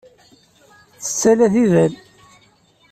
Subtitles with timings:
[0.97, 1.93] Tettett ala tidal.